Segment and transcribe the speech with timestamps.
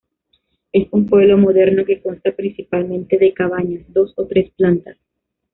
[0.73, 4.97] Es un pueblo moderna, que consta principalmente de cabañas dos o tres plantas.